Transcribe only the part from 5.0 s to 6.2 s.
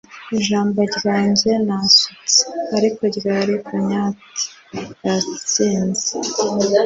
yatsinze